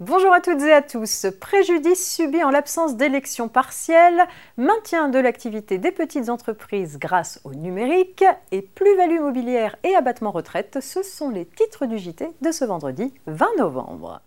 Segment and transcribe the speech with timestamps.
[0.00, 1.26] Bonjour à toutes et à tous.
[1.40, 4.24] Préjudice subi en l'absence d'élections partielles,
[4.56, 10.78] maintien de l'activité des petites entreprises grâce au numérique et plus-value mobilière et abattement retraite,
[10.80, 14.20] ce sont les titres du JT de ce vendredi 20 novembre.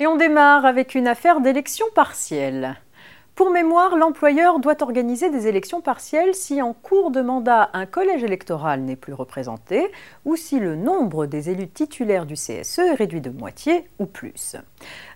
[0.00, 2.78] Et on démarre avec une affaire d'élection partielle.
[3.34, 8.22] Pour mémoire, l'employeur doit organiser des élections partielles si en cours de mandat un collège
[8.22, 9.90] électoral n'est plus représenté
[10.24, 14.54] ou si le nombre des élus titulaires du CSE est réduit de moitié ou plus.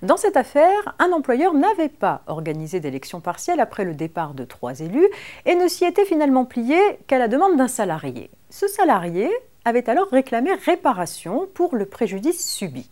[0.02, 4.80] Dans cette affaire, un employeur n'avait pas organisé d'élections partielles après le départ de trois
[4.80, 5.08] élus
[5.46, 8.30] et ne s'y était finalement plié qu'à la demande d'un salarié.
[8.50, 9.30] Ce salarié
[9.64, 12.90] avait alors réclamé réparation pour le préjudice subi.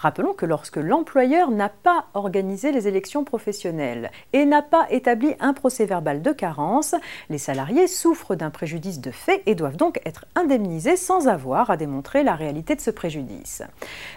[0.00, 5.52] Rappelons que lorsque l'employeur n'a pas organisé les élections professionnelles et n'a pas établi un
[5.52, 6.94] procès verbal de carence,
[7.28, 11.76] les salariés souffrent d'un préjudice de fait et doivent donc être indemnisés sans avoir à
[11.76, 13.62] démontrer la réalité de ce préjudice.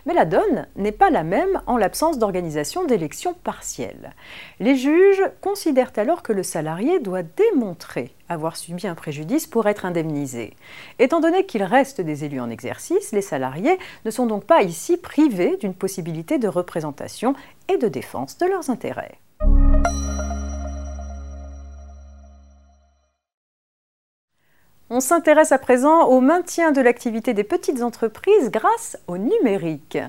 [0.06, 4.14] Mais la donne n'est pas la même en l'absence d'organisation d'élections partielles.
[4.62, 9.86] Les juges considèrent alors que le salarié doit démontrer avoir subi un préjudice pour être
[9.86, 10.54] indemnisé.
[11.00, 14.98] Étant donné qu'il reste des élus en exercice, les salariés ne sont donc pas ici
[14.98, 17.36] privés d'une possibilité de représentation
[17.70, 19.20] et de défense de leurs intérêts.
[25.04, 30.00] S'intéresse à présent au maintien de l'activité des petites entreprises grâce au numérique.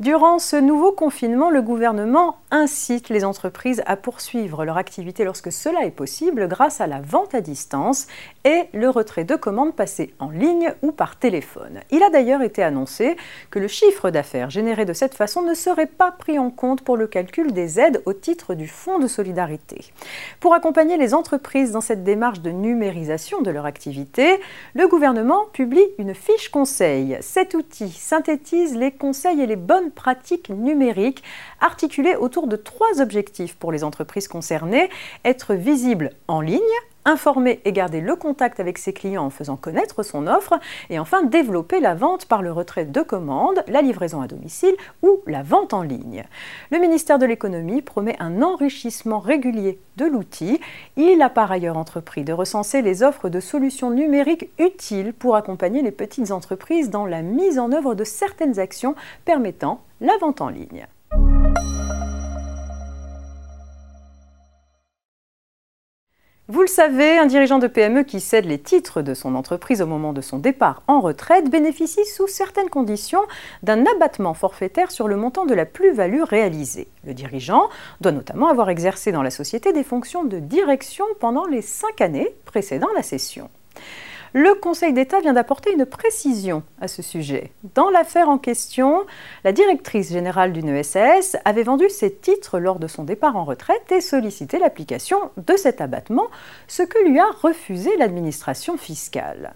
[0.00, 5.84] Durant ce nouveau confinement, le gouvernement incite les entreprises à poursuivre leur activité lorsque cela
[5.84, 8.08] est possible grâce à la vente à distance
[8.44, 11.80] et le retrait de commandes passées en ligne ou par téléphone.
[11.90, 13.16] Il a d'ailleurs été annoncé
[13.50, 16.96] que le chiffre d'affaires généré de cette façon ne serait pas pris en compte pour
[16.96, 19.92] le calcul des aides au titre du Fonds de solidarité.
[20.40, 24.31] Pour accompagner les entreprises dans cette démarche de numérisation de leur activité,
[24.74, 27.18] le gouvernement publie une fiche conseil.
[27.20, 31.22] Cet outil synthétise les conseils et les bonnes pratiques numériques
[31.60, 34.90] articulées autour de trois objectifs pour les entreprises concernées.
[35.24, 36.60] Être visible en ligne,
[37.04, 40.58] informer et garder le contact avec ses clients en faisant connaître son offre,
[40.90, 45.20] et enfin développer la vente par le retrait de commandes, la livraison à domicile ou
[45.26, 46.24] la vente en ligne.
[46.70, 50.60] Le ministère de l'économie promet un enrichissement régulier de l'outil.
[50.96, 55.82] Il a par ailleurs entrepris de recenser les offres de solutions numériques utiles pour accompagner
[55.82, 60.48] les petites entreprises dans la mise en œuvre de certaines actions permettant la vente en
[60.48, 60.86] ligne.
[66.52, 69.86] Vous le savez, un dirigeant de PME qui cède les titres de son entreprise au
[69.86, 73.22] moment de son départ en retraite bénéficie sous certaines conditions
[73.62, 76.88] d'un abattement forfaitaire sur le montant de la plus-value réalisée.
[77.06, 77.70] Le dirigeant
[78.02, 82.28] doit notamment avoir exercé dans la société des fonctions de direction pendant les cinq années
[82.44, 83.48] précédant la cession.
[84.34, 87.52] Le Conseil d'État vient d'apporter une précision à ce sujet.
[87.74, 89.06] Dans l'affaire en question,
[89.44, 93.90] la directrice générale d'une ESS avait vendu ses titres lors de son départ en retraite
[93.92, 96.26] et sollicité l'application de cet abattement,
[96.66, 99.52] ce que lui a refusé l'administration fiscale.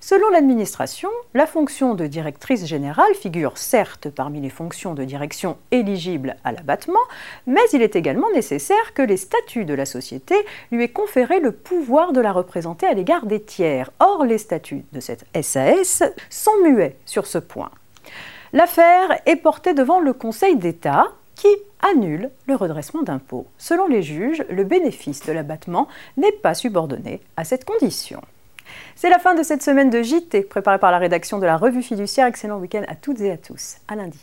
[0.00, 6.36] Selon l'administration, la fonction de directrice générale figure certes parmi les fonctions de direction éligibles
[6.44, 6.98] à l'abattement,
[7.46, 10.34] mais il est également nécessaire que les statuts de la société
[10.70, 13.90] lui aient conféré le pouvoir de la représenter à l'égard des tiers.
[13.98, 16.56] Or, les statuts de cette SAS sont
[17.06, 17.70] sur ce point.
[18.52, 21.48] L'affaire est portée devant le Conseil d'État qui
[21.80, 23.46] annule le redressement d'impôts.
[23.58, 25.86] Selon les juges, le bénéfice de l'abattement
[26.16, 28.20] n'est pas subordonné à cette condition.
[28.96, 31.82] C'est la fin de cette semaine de JT préparée par la rédaction de la revue
[31.82, 32.26] fiduciaire.
[32.26, 33.76] Excellent week-end à toutes et à tous.
[33.86, 34.18] À lundi.